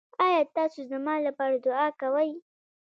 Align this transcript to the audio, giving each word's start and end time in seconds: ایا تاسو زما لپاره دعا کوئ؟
ایا 0.25 0.41
تاسو 0.55 0.79
زما 0.91 1.13
لپاره 1.27 1.55
دعا 1.65 1.87
کوئ؟ 2.01 2.29